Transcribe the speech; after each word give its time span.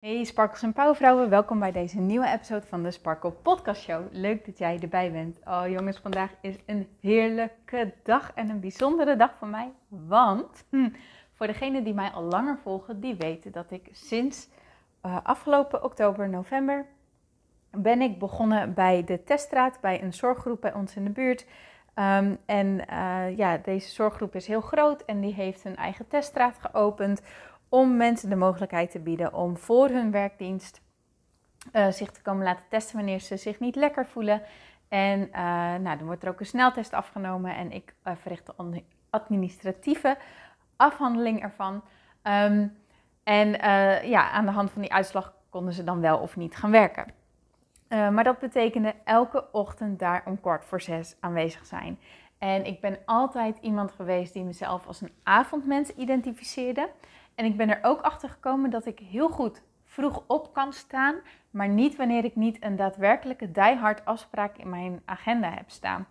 Hey 0.00 0.24
Sparkles 0.24 0.62
en 0.62 0.72
Pauwvrouwen, 0.72 1.30
welkom 1.30 1.58
bij 1.58 1.72
deze 1.72 2.00
nieuwe 2.00 2.28
episode 2.28 2.66
van 2.66 2.82
de 2.82 2.90
Sparkle 2.90 3.30
Podcast 3.30 3.82
Show. 3.82 4.06
Leuk 4.10 4.46
dat 4.46 4.58
jij 4.58 4.78
erbij 4.80 5.12
bent. 5.12 5.38
Oh 5.44 5.62
jongens, 5.68 5.98
vandaag 5.98 6.30
is 6.40 6.54
een 6.66 6.88
heerlijke 7.00 7.92
dag 8.02 8.32
en 8.34 8.48
een 8.48 8.60
bijzondere 8.60 9.16
dag 9.16 9.34
voor 9.38 9.48
mij. 9.48 9.72
Want 9.88 10.64
hm, 10.70 10.88
voor 11.34 11.46
degenen 11.46 11.84
die 11.84 11.94
mij 11.94 12.10
al 12.10 12.22
langer 12.22 12.58
volgen, 12.62 13.00
die 13.00 13.14
weten 13.14 13.52
dat 13.52 13.70
ik 13.70 13.88
sinds 13.92 14.48
uh, 15.06 15.18
afgelopen 15.22 15.84
oktober, 15.84 16.28
november, 16.28 16.86
ben 17.70 18.00
ik 18.00 18.18
begonnen 18.18 18.74
bij 18.74 19.04
de 19.04 19.24
teststraat, 19.24 19.80
bij 19.80 20.02
een 20.02 20.14
zorggroep 20.14 20.60
bij 20.60 20.74
ons 20.74 20.96
in 20.96 21.04
de 21.04 21.10
buurt. 21.10 21.46
Um, 21.94 22.38
en 22.46 22.84
uh, 22.90 23.36
ja, 23.36 23.56
deze 23.56 23.90
zorggroep 23.90 24.34
is 24.34 24.46
heel 24.46 24.60
groot 24.60 25.04
en 25.04 25.20
die 25.20 25.34
heeft 25.34 25.64
een 25.64 25.76
eigen 25.76 26.08
teststraat 26.08 26.58
geopend 26.60 27.22
om 27.68 27.96
mensen 27.96 28.30
de 28.30 28.36
mogelijkheid 28.36 28.90
te 28.90 28.98
bieden 28.98 29.34
om 29.34 29.56
voor 29.56 29.88
hun 29.88 30.10
werkdienst 30.10 30.80
uh, 31.72 31.90
zich 31.90 32.10
te 32.10 32.22
komen 32.22 32.44
laten 32.44 32.64
testen 32.68 32.96
wanneer 32.96 33.20
ze 33.20 33.36
zich 33.36 33.60
niet 33.60 33.76
lekker 33.76 34.06
voelen. 34.06 34.42
En 34.88 35.20
uh, 35.20 35.34
nou, 35.74 35.96
dan 35.96 36.06
wordt 36.06 36.22
er 36.22 36.28
ook 36.28 36.40
een 36.40 36.46
sneltest 36.46 36.92
afgenomen 36.92 37.56
en 37.56 37.72
ik 37.72 37.94
uh, 38.04 38.12
verricht 38.16 38.46
de 38.46 38.82
administratieve 39.10 40.16
afhandeling 40.76 41.42
ervan. 41.42 41.82
Um, 42.22 42.76
en 43.22 43.48
ja, 44.08 44.30
aan 44.30 44.44
de 44.44 44.52
hand 44.52 44.70
van 44.70 44.82
die 44.82 44.92
uitslag 44.92 45.34
konden 45.50 45.72
ze 45.72 45.84
dan 45.84 46.00
wel 46.00 46.18
of 46.18 46.36
niet 46.36 46.56
gaan 46.56 46.70
werken. 46.70 47.06
maar 47.88 48.24
dat 48.24 48.38
betekende 48.38 48.94
elke 49.04 49.52
ochtend 49.52 49.98
daar 49.98 50.22
om 50.24 50.40
kwart 50.40 50.64
voor 50.64 50.80
zes 50.80 51.16
aanwezig 51.20 51.66
zijn. 51.66 51.98
En 52.38 52.64
ik 52.64 52.80
ben 52.80 52.98
altijd 53.04 53.58
iemand 53.60 53.92
geweest 53.92 54.32
die 54.32 54.44
mezelf 54.44 54.86
als 54.86 55.00
een 55.00 55.12
avondmens 55.22 55.90
identificeerde. 55.90 56.88
En 57.38 57.44
ik 57.44 57.56
ben 57.56 57.68
er 57.68 57.78
ook 57.82 58.00
achter 58.00 58.28
gekomen 58.28 58.70
dat 58.70 58.86
ik 58.86 58.98
heel 58.98 59.28
goed 59.28 59.62
vroeg 59.84 60.22
op 60.26 60.52
kan 60.52 60.72
staan, 60.72 61.14
maar 61.50 61.68
niet 61.68 61.96
wanneer 61.96 62.24
ik 62.24 62.36
niet 62.36 62.64
een 62.64 62.76
daadwerkelijke 62.76 63.50
diehard 63.50 64.04
afspraak 64.04 64.56
in 64.56 64.68
mijn 64.68 65.02
agenda 65.04 65.50
heb 65.50 65.70
staan. 65.70 66.06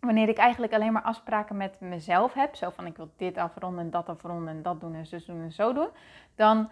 Wanneer 0.00 0.28
ik 0.28 0.36
eigenlijk 0.36 0.72
alleen 0.72 0.92
maar 0.92 1.02
afspraken 1.02 1.56
met 1.56 1.80
mezelf 1.80 2.32
heb, 2.32 2.54
zo 2.54 2.70
van 2.70 2.86
ik 2.86 2.96
wil 2.96 3.10
dit 3.16 3.36
afronden 3.38 3.84
en 3.84 3.90
dat 3.90 4.08
afronden 4.08 4.48
en 4.48 4.62
dat 4.62 4.80
doen 4.80 4.94
en 4.94 5.06
zo 5.06 5.18
doen 5.26 5.42
en 5.42 5.52
zo 5.52 5.72
doen, 5.72 5.88
dan 6.34 6.70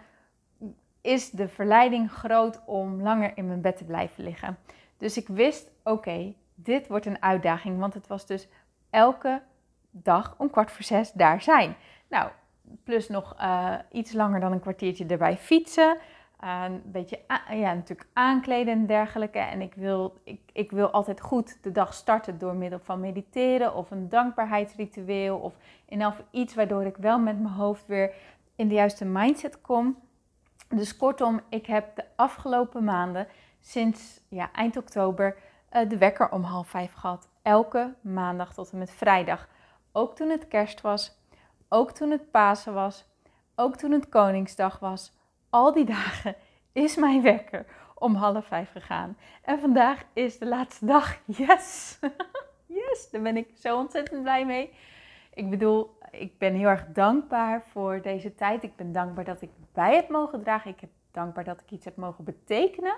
is 1.01 1.31
de 1.31 1.49
verleiding 1.49 2.13
groot 2.13 2.63
om 2.65 3.03
langer 3.03 3.37
in 3.37 3.47
mijn 3.47 3.61
bed 3.61 3.77
te 3.77 3.85
blijven 3.85 4.25
liggen. 4.25 4.59
Dus 4.97 5.17
ik 5.17 5.29
wist, 5.29 5.71
oké, 5.85 6.35
dit 6.55 6.89
wordt 6.89 7.07
een 7.07 7.23
uitdaging, 7.23 7.79
want 7.79 7.95
het 7.95 8.07
was 8.07 8.27
dus 8.27 8.49
elke 8.91 9.43
dag 9.91 10.35
om 10.39 10.51
kwart 10.51 10.71
voor 10.71 10.85
zes 10.85 11.13
daar 11.13 11.43
zijn. 11.43 11.77
Nou, 12.09 12.31
plus 12.85 13.09
nog 13.09 13.37
uh, 13.41 13.75
iets 13.93 14.13
langer 14.13 14.41
dan 14.41 14.53
een 14.53 14.61
kwartiertje 14.61 15.07
erbij 15.07 15.37
fietsen. 15.37 15.97
Uh, 16.45 16.63
een 16.65 16.83
beetje 16.85 17.21
ja, 17.51 17.75
natuurlijk 17.75 18.09
aankleden 18.13 18.75
en 18.75 18.87
dergelijke. 18.87 19.39
En 19.39 19.61
ik 19.61 19.75
wil, 19.75 20.21
ik, 20.25 20.41
ik 20.53 20.71
wil 20.71 20.91
altijd 20.91 21.21
goed 21.21 21.63
de 21.63 21.73
dag 21.73 21.95
starten 21.95 22.39
door 22.39 22.55
middel 22.55 22.79
van 22.79 23.01
mediteren 23.01 23.75
of 23.75 23.91
een 23.91 24.09
dankbaarheidsritueel. 24.09 25.39
Of 25.39 25.55
in 25.85 26.01
elk 26.01 26.17
iets 26.31 26.55
waardoor 26.55 26.85
ik 26.85 26.97
wel 26.97 27.19
met 27.19 27.41
mijn 27.41 27.55
hoofd 27.55 27.87
weer 27.87 28.15
in 28.57 28.69
de 28.69 28.75
juiste 28.75 29.05
mindset 29.05 29.61
kom. 29.61 29.99
Dus 30.69 30.97
kortom, 30.97 31.41
ik 31.49 31.67
heb 31.67 31.97
de 31.97 32.05
afgelopen 32.17 32.85
maanden, 32.85 33.27
sinds 33.61 34.21
ja, 34.29 34.53
eind 34.53 34.77
oktober, 34.77 35.37
uh, 35.73 35.89
de 35.89 35.99
wekker 35.99 36.31
om 36.31 36.43
half 36.43 36.69
vijf 36.69 36.93
gehad. 36.93 37.29
Elke 37.43 37.95
maandag 38.01 38.55
tot 38.55 38.71
en 38.71 38.79
met 38.79 38.91
vrijdag. 38.91 39.49
Ook 39.93 40.17
toen 40.17 40.29
het 40.29 40.49
kerst 40.49 40.81
was, 40.81 41.18
ook 41.69 41.91
toen 41.91 42.11
het 42.11 42.31
Pasen 42.31 42.75
was, 42.75 43.07
ook 43.55 43.77
toen 43.77 43.91
het 43.91 44.09
Koningsdag 44.09 44.79
was. 44.79 45.13
Al 45.51 45.73
die 45.73 45.85
dagen 45.97 46.35
is 46.73 46.97
mijn 46.97 47.23
wekker 47.23 47.67
om 47.95 48.15
half 48.15 48.47
vijf 48.47 48.71
gegaan. 48.71 49.17
En 49.43 49.61
vandaag 49.61 50.05
is 50.13 50.39
de 50.39 50.47
laatste 50.47 50.87
dag. 50.87 51.19
Yes! 51.25 51.99
yes! 52.67 53.11
Daar 53.11 53.23
ben 53.23 53.37
ik 53.37 53.51
zo 53.55 53.79
ontzettend 53.79 54.23
blij 54.23 54.47
mee. 54.47 54.73
Ik 55.35 55.51
bedoel, 55.51 55.99
ik 56.11 56.39
ben 56.39 56.55
heel 56.55 56.69
erg 56.69 56.87
dankbaar 56.93 57.63
voor 57.63 58.03
deze 58.03 58.35
tijd. 58.35 58.63
Ik 58.63 58.77
ben 58.77 58.93
dankbaar 58.93 59.25
dat 59.25 59.43
ik 59.43 59.51
bij 59.73 59.95
heb 59.95 60.09
mogen 60.09 60.43
dragen. 60.43 60.71
Ik 60.71 60.81
ben 60.81 60.91
dankbaar 61.11 61.45
dat 61.45 61.61
ik 61.61 61.71
iets 61.71 61.85
heb 61.85 61.97
mogen 61.97 62.25
betekenen. 62.25 62.95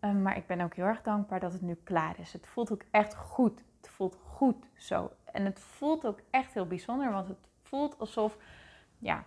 Um, 0.00 0.22
maar 0.22 0.36
ik 0.36 0.46
ben 0.46 0.60
ook 0.60 0.74
heel 0.74 0.84
erg 0.84 1.02
dankbaar 1.02 1.40
dat 1.40 1.52
het 1.52 1.62
nu 1.62 1.74
klaar 1.84 2.14
is. 2.18 2.32
Het 2.32 2.46
voelt 2.46 2.72
ook 2.72 2.82
echt 2.90 3.14
goed. 3.14 3.62
Het 3.80 3.88
voelt 3.88 4.18
goed 4.22 4.66
zo. 4.76 5.10
En 5.24 5.44
het 5.44 5.60
voelt 5.60 6.06
ook 6.06 6.20
echt 6.30 6.54
heel 6.54 6.66
bijzonder, 6.66 7.12
want 7.12 7.28
het 7.28 7.48
voelt 7.74 7.98
alsof, 7.98 8.36
ja, 8.98 9.24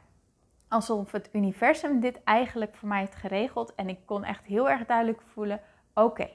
alsof 0.68 1.12
het 1.12 1.30
universum 1.34 2.00
dit 2.00 2.24
eigenlijk 2.24 2.76
voor 2.76 2.88
mij 2.88 3.00
heeft 3.00 3.16
geregeld. 3.16 3.76
En 3.76 3.90
ik 3.90 4.00
kon 4.06 4.24
echt 4.24 4.46
heel 4.46 4.70
erg 4.70 4.86
duidelijk 4.86 5.22
voelen: 5.22 5.62
oké, 5.94 6.30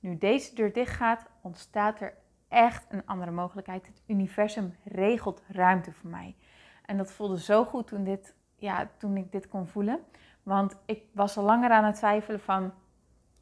nu 0.00 0.18
deze 0.18 0.54
deur 0.54 0.72
dicht 0.72 0.96
gaat, 0.96 1.26
ontstaat 1.40 2.00
er 2.00 2.14
echt 2.48 2.86
een 2.88 3.06
andere 3.06 3.30
mogelijkheid. 3.30 3.86
Het 3.86 4.02
universum 4.06 4.76
regelt 4.84 5.42
ruimte 5.48 5.92
voor 5.92 6.10
mij. 6.10 6.36
En 6.84 6.96
dat 6.96 7.12
voelde 7.12 7.40
zo 7.40 7.64
goed 7.64 7.86
toen, 7.86 8.04
dit, 8.04 8.34
ja, 8.56 8.90
toen 8.98 9.16
ik 9.16 9.32
dit 9.32 9.48
kon 9.48 9.66
voelen. 9.66 10.00
Want 10.42 10.76
ik 10.86 11.02
was 11.12 11.36
al 11.36 11.44
langer 11.44 11.70
aan 11.70 11.84
het 11.84 11.96
twijfelen 11.96 12.40
van, 12.40 12.72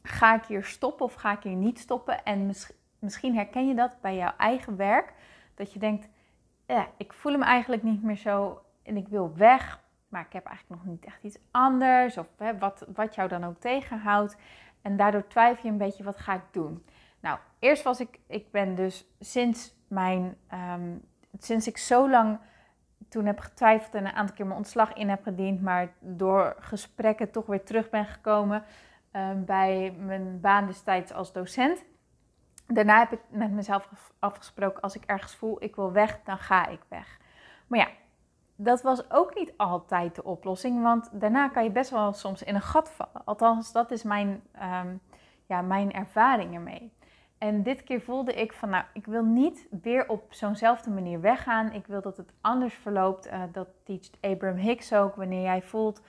ga 0.03 0.35
ik 0.35 0.45
hier 0.45 0.63
stoppen 0.63 1.05
of 1.05 1.13
ga 1.13 1.31
ik 1.31 1.43
hier 1.43 1.55
niet 1.55 1.79
stoppen? 1.79 2.23
En 2.23 2.51
misschien 2.99 3.35
herken 3.35 3.67
je 3.67 3.75
dat 3.75 4.01
bij 4.01 4.15
jouw 4.15 4.33
eigen 4.37 4.75
werk. 4.75 5.13
Dat 5.55 5.73
je 5.73 5.79
denkt, 5.79 6.07
ja, 6.67 6.87
ik 6.97 7.13
voel 7.13 7.31
hem 7.31 7.41
eigenlijk 7.41 7.83
niet 7.83 8.03
meer 8.03 8.17
zo 8.17 8.61
en 8.83 8.97
ik 8.97 9.07
wil 9.07 9.33
weg. 9.35 9.81
Maar 10.09 10.25
ik 10.25 10.33
heb 10.33 10.45
eigenlijk 10.45 10.81
nog 10.81 10.93
niet 10.93 11.05
echt 11.05 11.23
iets 11.23 11.37
anders. 11.51 12.17
Of 12.17 12.27
hè, 12.37 12.57
wat, 12.57 12.85
wat 12.93 13.15
jou 13.15 13.29
dan 13.29 13.43
ook 13.43 13.59
tegenhoudt. 13.59 14.37
En 14.81 14.97
daardoor 14.97 15.27
twijfel 15.27 15.63
je 15.63 15.71
een 15.71 15.77
beetje, 15.77 16.03
wat 16.03 16.19
ga 16.19 16.33
ik 16.33 16.43
doen? 16.51 16.85
Nou, 17.19 17.37
eerst 17.59 17.83
was 17.83 17.99
ik, 17.99 18.19
ik 18.27 18.51
ben 18.51 18.75
dus 18.75 19.05
sinds 19.19 19.75
mijn, 19.87 20.37
um, 20.73 21.01
sinds 21.39 21.67
ik 21.67 21.77
zo 21.77 22.09
lang 22.09 22.39
toen 23.09 23.25
heb 23.25 23.39
getwijfeld 23.39 23.95
en 23.95 24.05
een 24.05 24.13
aantal 24.13 24.35
keer 24.35 24.45
mijn 24.45 24.57
ontslag 24.57 24.93
in 24.93 25.09
heb 25.09 25.23
gediend, 25.23 25.61
maar 25.61 25.93
door 25.99 26.55
gesprekken 26.59 27.31
toch 27.31 27.45
weer 27.45 27.63
terug 27.63 27.89
ben 27.89 28.05
gekomen 28.05 28.63
um, 29.11 29.45
bij 29.45 29.95
mijn 29.97 30.39
baan 30.39 30.65
destijds 30.65 31.13
als 31.13 31.33
docent. 31.33 31.83
Daarna 32.73 32.99
heb 32.99 33.11
ik 33.11 33.21
met 33.29 33.51
mezelf 33.51 34.11
afgesproken, 34.19 34.81
als 34.81 34.95
ik 34.95 35.03
ergens 35.05 35.35
voel, 35.35 35.63
ik 35.63 35.75
wil 35.75 35.91
weg, 35.91 36.19
dan 36.23 36.37
ga 36.37 36.67
ik 36.67 36.79
weg. 36.87 37.19
Maar 37.67 37.79
ja, 37.79 37.87
dat 38.55 38.81
was 38.81 39.11
ook 39.11 39.35
niet 39.35 39.53
altijd 39.57 40.15
de 40.15 40.23
oplossing, 40.23 40.81
want 40.83 41.09
daarna 41.11 41.47
kan 41.47 41.63
je 41.63 41.71
best 41.71 41.89
wel 41.89 42.13
soms 42.13 42.43
in 42.43 42.55
een 42.55 42.61
gat 42.61 42.89
vallen. 42.89 43.25
Althans, 43.25 43.71
dat 43.71 43.91
is 43.91 44.03
mijn, 44.03 44.43
um, 44.61 45.01
ja, 45.45 45.61
mijn 45.61 45.93
ervaring 45.93 46.53
ermee. 46.53 46.93
En 47.37 47.63
dit 47.63 47.83
keer 47.83 48.01
voelde 48.01 48.33
ik 48.33 48.53
van, 48.53 48.69
nou, 48.69 48.83
ik 48.93 49.05
wil 49.05 49.23
niet 49.23 49.67
weer 49.81 50.09
op 50.09 50.33
zo'nzelfde 50.33 50.89
manier 50.89 51.21
weggaan. 51.21 51.71
Ik 51.71 51.87
wil 51.87 52.01
dat 52.01 52.17
het 52.17 52.33
anders 52.41 52.73
verloopt. 52.73 53.27
Uh, 53.27 53.43
dat 53.51 53.67
teacht 53.83 54.17
Abraham 54.21 54.57
Hicks 54.57 54.93
ook. 54.93 55.15
Wanneer 55.15 55.41
jij 55.41 55.61
voelt 55.61 56.01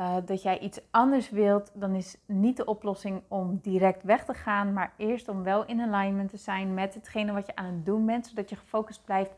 uh, 0.00 0.16
dat 0.24 0.42
jij 0.42 0.58
iets 0.58 0.80
anders 0.90 1.30
wilt, 1.30 1.70
dan 1.74 1.94
is 1.94 2.16
niet 2.26 2.56
de 2.56 2.64
oplossing 2.64 3.22
om 3.28 3.58
direct 3.62 4.02
weg 4.02 4.24
te 4.24 4.34
gaan, 4.34 4.72
maar 4.72 4.92
eerst 4.96 5.28
om 5.28 5.42
wel 5.42 5.64
in 5.64 5.80
alignment 5.80 6.30
te 6.30 6.36
zijn 6.36 6.74
met 6.74 6.94
hetgene 6.94 7.32
wat 7.32 7.46
je 7.46 7.56
aan 7.56 7.64
het 7.64 7.86
doen 7.86 8.06
bent, 8.06 8.26
zodat 8.26 8.48
je 8.48 8.56
gefocust 8.56 9.04
blijft 9.04 9.34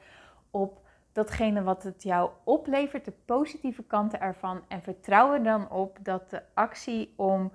op 0.50 0.84
datgene 1.12 1.62
wat 1.62 1.82
het 1.82 2.02
jou 2.02 2.30
oplevert, 2.44 3.04
de 3.04 3.12
positieve 3.24 3.82
kanten 3.82 4.20
ervan. 4.20 4.60
En 4.68 4.82
vertrouw 4.82 5.32
er 5.32 5.42
dan 5.42 5.70
op 5.70 5.98
dat 6.02 6.30
de 6.30 6.42
actie 6.54 7.12
om, 7.16 7.52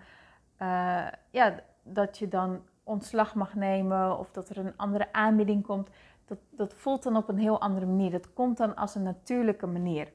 uh, 0.62 1.08
ja, 1.30 1.60
dat 1.84 2.18
je 2.18 2.28
dan 2.28 2.62
ontslag 2.84 3.36
mag 3.36 3.56
nemen 3.56 4.20
of 4.20 4.32
dat 4.32 4.50
er 4.50 4.58
een 4.58 4.78
andere 4.78 5.14
aanbieding 5.14 5.64
komt, 5.64 5.90
dat, 6.26 6.38
dat 6.50 6.74
voelt 6.74 7.04
dan 7.04 7.16
op 7.16 7.30
een 7.30 7.38
heel 7.38 7.62
andere 7.62 7.86
manier. 7.86 8.12
Dat 8.12 8.34
komt 8.34 8.58
dan 8.58 8.76
als 8.76 8.96
een 8.96 9.04
natuurlijke 9.04 9.68
manier. 9.68 10.12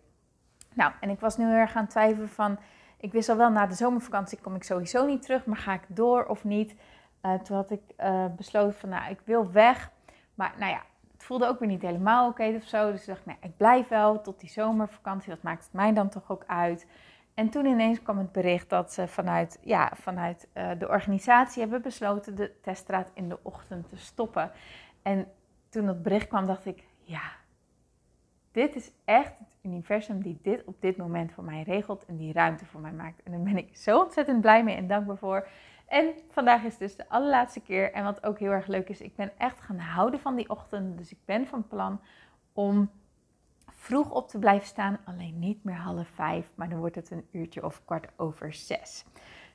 Nou, 0.75 0.93
en 1.01 1.11
ik 1.11 1.21
was 1.21 1.37
nu 1.37 1.45
heel 1.45 1.55
erg 1.55 1.77
aan 1.77 1.83
het 1.83 1.91
twijfelen 1.91 2.29
van, 2.29 2.59
ik 2.97 3.13
wist 3.13 3.29
al 3.29 3.37
wel, 3.37 3.51
na 3.51 3.67
de 3.67 3.75
zomervakantie 3.75 4.39
kom 4.41 4.55
ik 4.55 4.65
sowieso 4.65 5.07
niet 5.07 5.23
terug, 5.23 5.45
maar 5.45 5.57
ga 5.57 5.73
ik 5.73 5.85
door 5.87 6.25
of 6.25 6.45
niet? 6.45 6.75
Uh, 7.23 7.35
toen 7.35 7.57
had 7.57 7.71
ik 7.71 7.83
uh, 7.99 8.25
besloten 8.37 8.79
van, 8.79 8.89
nou, 8.89 9.11
ik 9.11 9.21
wil 9.25 9.51
weg. 9.51 9.91
Maar 10.35 10.55
nou 10.59 10.73
ja, 10.73 10.83
het 11.13 11.25
voelde 11.25 11.47
ook 11.47 11.59
weer 11.59 11.69
niet 11.69 11.83
helemaal 11.83 12.29
oké 12.29 12.43
okay 12.43 12.57
of 12.57 12.65
zo. 12.65 12.91
Dus 12.91 13.01
ik 13.01 13.07
dacht, 13.07 13.27
nee, 13.27 13.37
ik 13.41 13.57
blijf 13.57 13.89
wel 13.89 14.21
tot 14.21 14.41
die 14.41 14.51
zomervakantie. 14.51 15.31
Dat 15.31 15.43
maakt 15.43 15.65
het 15.65 15.73
mij 15.73 15.93
dan 15.93 16.09
toch 16.09 16.31
ook 16.31 16.45
uit. 16.47 16.87
En 17.35 17.51
toen 17.51 17.67
ineens 17.67 18.03
kwam 18.03 18.19
het 18.19 18.33
bericht 18.33 18.69
dat 18.71 18.93
ze 18.93 19.09
vanuit, 19.09 19.59
ja, 19.63 19.93
vanuit 19.95 20.49
uh, 20.55 20.71
de 20.79 20.89
organisatie 20.89 21.61
hebben 21.61 21.83
besloten 21.83 22.37
de 22.37 22.61
teststraat 22.63 23.11
in 23.15 23.29
de 23.29 23.39
ochtend 23.43 23.89
te 23.89 23.97
stoppen. 23.97 24.51
En 25.03 25.33
toen 25.69 25.87
dat 25.87 26.03
bericht 26.03 26.29
kwam, 26.29 26.47
dacht 26.47 26.67
ik, 26.67 26.85
ja, 26.99 27.23
dit 28.57 28.77
is 28.77 28.93
echt 29.05 29.39
het 29.39 29.49
universum 29.63 30.23
die 30.23 30.39
dit 30.43 30.65
op 30.65 30.81
dit 30.81 30.97
moment 30.97 31.33
voor 31.33 31.45
mij 31.45 31.63
regelt 31.63 32.05
en 32.05 32.17
die 32.17 32.33
ruimte 32.33 32.67
voor 32.67 32.81
mij 32.81 32.93
maakt. 32.93 33.23
En 33.23 33.33
daar 33.33 33.41
ben 33.41 33.57
ik 33.57 33.77
zo 33.77 34.01
ontzettend 34.01 34.41
blij 34.41 34.65
mee 34.65 34.77
en 34.77 34.87
dankbaar 34.87 35.17
voor. 35.17 35.49
En 35.87 36.15
vandaag 36.31 36.63
is 36.63 36.77
dus 36.77 36.97
de 36.97 37.09
allerlaatste 37.09 37.61
keer. 37.61 37.93
En 37.93 38.05
wat 38.05 38.25
ook 38.25 38.39
heel 38.39 38.51
erg 38.51 38.67
leuk 38.67 38.89
is, 38.89 39.01
ik 39.01 39.17
ben 39.17 39.33
echt 39.39 39.61
gaan 39.61 39.79
houden 39.79 40.21
van 40.21 40.35
die 40.35 40.51
ochtend. 40.51 40.99
Dus 40.99 41.13
ik 41.13 41.19
ben 41.25 41.47
van 41.47 41.67
plan 41.67 42.01
om 42.53 42.91
vroeg 43.67 44.11
op 44.11 44.29
te 44.29 44.39
blijven 44.39 44.67
staan. 44.67 44.99
Alleen 45.05 45.39
niet 45.39 45.65
meer 45.65 45.77
half 45.77 46.09
vijf, 46.09 46.51
maar 46.55 46.69
dan 46.69 46.79
wordt 46.79 46.95
het 46.95 47.11
een 47.11 47.27
uurtje 47.33 47.65
of 47.65 47.85
kwart 47.85 48.09
over 48.17 48.53
zes. 48.53 49.05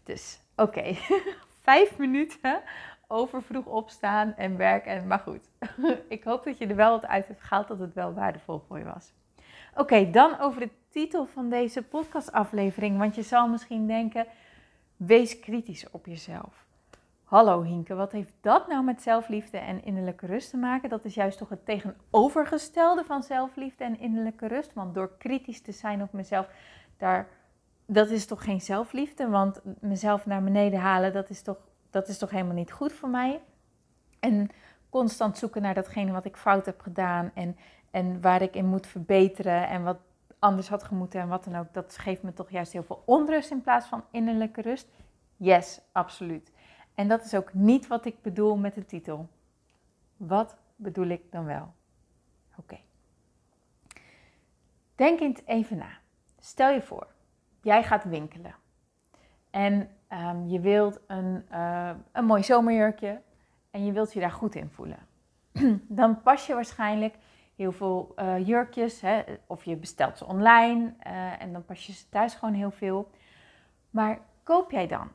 Dus, 0.03 0.41
oké. 0.55 0.95
Vijf 1.69 1.97
minuten 1.97 2.61
over 3.11 3.43
vroeg 3.43 3.65
opstaan 3.65 4.33
en 4.35 4.57
werken. 4.57 5.07
Maar 5.07 5.19
goed, 5.19 5.49
ik 6.07 6.23
hoop 6.23 6.43
dat 6.43 6.57
je 6.57 6.67
er 6.67 6.75
wel 6.75 6.91
wat 6.91 7.05
uit 7.05 7.27
hebt 7.27 7.41
gehaald, 7.41 7.67
dat 7.67 7.79
het 7.79 7.93
wel 7.93 8.13
waardevol 8.13 8.63
voor 8.67 8.77
je 8.77 8.85
was. 8.85 9.13
Oké, 9.75 10.09
dan 10.09 10.39
over 10.39 10.59
de 10.59 10.69
titel 10.89 11.25
van 11.25 11.49
deze 11.49 11.83
podcastaflevering. 11.83 12.97
Want 12.97 13.15
je 13.15 13.21
zal 13.21 13.47
misschien 13.47 13.87
denken, 13.87 14.25
wees 14.95 15.39
kritisch 15.39 15.89
op 15.91 16.05
jezelf. 16.05 16.65
Hallo 17.23 17.63
Hinke, 17.63 17.95
wat 17.95 18.11
heeft 18.11 18.33
dat 18.41 18.67
nou 18.67 18.83
met 18.83 19.01
zelfliefde 19.01 19.57
en 19.57 19.83
innerlijke 19.83 20.25
rust 20.25 20.49
te 20.49 20.57
maken? 20.57 20.89
Dat 20.89 21.05
is 21.05 21.13
juist 21.13 21.37
toch 21.37 21.49
het 21.49 21.65
tegenovergestelde 21.65 23.03
van 23.03 23.23
zelfliefde 23.23 23.83
en 23.83 23.99
innerlijke 23.99 24.47
rust. 24.47 24.73
Want 24.73 24.93
door 24.93 25.11
kritisch 25.17 25.61
te 25.61 25.71
zijn 25.71 26.01
op 26.01 26.13
mezelf, 26.13 26.49
daar, 26.97 27.27
dat 27.85 28.09
is 28.09 28.25
toch 28.25 28.43
geen 28.43 28.61
zelfliefde? 28.61 29.29
Want 29.29 29.61
mezelf 29.79 30.25
naar 30.25 30.43
beneden 30.43 30.79
halen, 30.79 31.13
dat 31.13 31.29
is 31.29 31.41
toch, 31.41 31.57
dat 31.91 32.07
is 32.07 32.17
toch 32.17 32.29
helemaal 32.29 32.55
niet 32.55 32.71
goed 32.71 32.93
voor 32.93 33.09
mij? 33.09 33.41
En 34.19 34.49
constant 34.89 35.37
zoeken 35.37 35.61
naar 35.61 35.73
datgene 35.73 36.11
wat 36.11 36.25
ik 36.25 36.37
fout 36.37 36.65
heb 36.65 36.81
gedaan 36.81 37.31
en, 37.33 37.57
en 37.91 38.21
waar 38.21 38.41
ik 38.41 38.55
in 38.55 38.65
moet 38.65 38.87
verbeteren 38.87 39.67
en 39.67 39.83
wat 39.83 39.97
anders 40.39 40.69
had 40.69 40.83
gemoeten 40.83 41.21
en 41.21 41.27
wat 41.27 41.43
dan 41.43 41.55
ook. 41.55 41.73
Dat 41.73 41.97
geeft 41.97 42.23
me 42.23 42.33
toch 42.33 42.49
juist 42.49 42.71
heel 42.71 42.83
veel 42.83 43.03
onrust 43.05 43.51
in 43.51 43.61
plaats 43.61 43.87
van 43.87 44.03
innerlijke 44.11 44.61
rust. 44.61 44.87
Yes, 45.37 45.81
absoluut. 45.91 46.51
En 46.95 47.07
dat 47.07 47.25
is 47.25 47.33
ook 47.33 47.53
niet 47.53 47.87
wat 47.87 48.05
ik 48.05 48.21
bedoel 48.21 48.57
met 48.57 48.73
de 48.73 48.85
titel. 48.85 49.29
Wat 50.17 50.57
bedoel 50.75 51.07
ik 51.07 51.31
dan 51.31 51.45
wel? 51.45 51.73
Oké. 52.55 52.79
Denk 54.95 55.19
eens 55.19 55.41
even 55.45 55.77
na. 55.77 55.97
Stel 56.39 56.71
je 56.71 56.81
voor, 56.81 57.07
jij 57.61 57.83
gaat 57.83 58.03
winkelen. 58.03 58.55
En 59.49 59.89
um, 60.13 60.47
je 60.47 60.59
wilt 60.59 60.99
een, 61.07 61.45
uh, 61.51 61.89
een 62.11 62.25
mooi 62.25 62.43
zomerjurkje 62.43 63.21
en 63.71 63.85
je 63.85 63.91
wilt 63.91 64.13
je 64.13 64.19
daar 64.19 64.31
goed 64.31 64.55
in 64.55 64.69
voelen. 64.69 65.07
dan 65.87 66.21
pas 66.21 66.47
je 66.47 66.53
waarschijnlijk 66.53 67.15
heel 67.55 67.71
veel 67.71 68.13
uh, 68.19 68.47
jurkjes, 68.47 69.01
hè, 69.01 69.23
of 69.47 69.63
je 69.63 69.75
bestelt 69.75 70.17
ze 70.17 70.25
online 70.25 70.93
uh, 71.07 71.41
en 71.41 71.53
dan 71.53 71.65
pas 71.65 71.85
je 71.85 71.93
ze 71.93 72.09
thuis 72.09 72.33
gewoon 72.33 72.53
heel 72.53 72.71
veel. 72.71 73.09
Maar 73.89 74.19
koop 74.43 74.71
jij 74.71 74.87
dan 74.87 75.11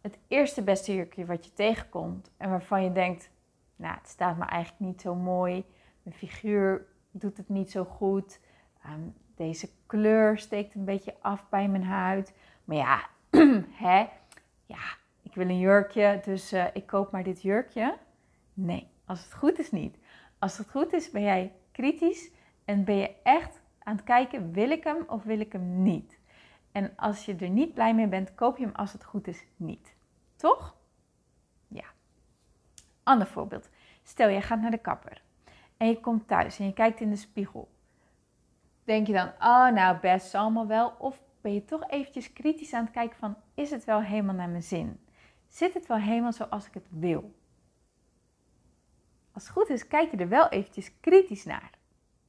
het 0.00 0.18
eerste 0.28 0.62
beste 0.62 0.94
jurkje 0.94 1.26
wat 1.26 1.44
je 1.44 1.52
tegenkomt 1.52 2.30
en 2.36 2.50
waarvan 2.50 2.84
je 2.84 2.92
denkt, 2.92 3.30
nou, 3.76 3.94
het 3.94 4.08
staat 4.08 4.36
me 4.36 4.44
eigenlijk 4.44 4.82
niet 4.82 5.00
zo 5.00 5.14
mooi, 5.14 5.64
mijn 6.02 6.16
figuur 6.16 6.86
doet 7.10 7.36
het 7.36 7.48
niet 7.48 7.70
zo 7.70 7.84
goed, 7.84 8.40
um, 8.86 9.14
deze 9.34 9.68
kleur 9.86 10.38
steekt 10.38 10.74
een 10.74 10.84
beetje 10.84 11.14
af 11.20 11.48
bij 11.48 11.68
mijn 11.68 11.84
huid. 11.84 12.34
Maar 12.64 12.76
ja, 12.76 13.00
hè, 13.84 14.06
ja, 14.70 14.96
ik 15.22 15.34
wil 15.34 15.48
een 15.48 15.58
jurkje, 15.58 16.20
dus 16.24 16.52
uh, 16.52 16.66
ik 16.72 16.86
koop 16.86 17.10
maar 17.12 17.22
dit 17.22 17.42
jurkje. 17.42 17.98
Nee, 18.54 18.88
als 19.04 19.24
het 19.24 19.34
goed 19.34 19.58
is 19.58 19.70
niet. 19.70 19.98
Als 20.38 20.58
het 20.58 20.70
goed 20.70 20.92
is, 20.92 21.10
ben 21.10 21.22
jij 21.22 21.52
kritisch 21.72 22.30
en 22.64 22.84
ben 22.84 22.96
je 22.96 23.16
echt 23.22 23.60
aan 23.78 23.96
het 23.96 24.04
kijken, 24.04 24.52
wil 24.52 24.70
ik 24.70 24.84
hem 24.84 25.04
of 25.06 25.22
wil 25.22 25.40
ik 25.40 25.52
hem 25.52 25.82
niet? 25.82 26.18
En 26.72 26.92
als 26.96 27.24
je 27.24 27.36
er 27.36 27.48
niet 27.48 27.74
blij 27.74 27.94
mee 27.94 28.06
bent, 28.06 28.34
koop 28.34 28.56
je 28.56 28.64
hem 28.64 28.74
als 28.74 28.92
het 28.92 29.04
goed 29.04 29.26
is 29.26 29.44
niet. 29.56 29.94
Toch? 30.36 30.76
Ja. 31.68 31.86
Ander 33.02 33.26
voorbeeld. 33.26 33.68
Stel, 34.02 34.28
je 34.28 34.40
gaat 34.40 34.60
naar 34.60 34.70
de 34.70 34.78
kapper 34.78 35.22
en 35.76 35.86
je 35.86 36.00
komt 36.00 36.28
thuis 36.28 36.58
en 36.58 36.64
je 36.64 36.72
kijkt 36.72 37.00
in 37.00 37.10
de 37.10 37.16
spiegel. 37.16 37.70
Denk 38.84 39.06
je 39.06 39.12
dan, 39.12 39.28
oh 39.28 39.68
nou 39.68 39.98
best 40.00 40.34
allemaal 40.34 40.66
wel? 40.66 40.94
Of 40.98 41.20
ben 41.40 41.54
je 41.54 41.64
toch 41.64 41.88
eventjes 41.88 42.32
kritisch 42.32 42.72
aan 42.72 42.84
het 42.84 42.92
kijken 42.92 43.18
van, 43.18 43.36
is 43.54 43.70
het 43.70 43.84
wel 43.84 44.02
helemaal 44.02 44.34
naar 44.34 44.48
mijn 44.48 44.62
zin? 44.62 45.00
Zit 45.46 45.74
het 45.74 45.86
wel 45.86 45.96
helemaal 45.96 46.32
zoals 46.32 46.66
ik 46.66 46.74
het 46.74 46.86
wil? 46.90 47.34
Als 49.32 49.42
het 49.42 49.52
goed 49.52 49.68
is, 49.68 49.86
kijk 49.86 50.10
je 50.10 50.16
er 50.16 50.28
wel 50.28 50.48
eventjes 50.48 51.00
kritisch 51.00 51.44
naar. 51.44 51.70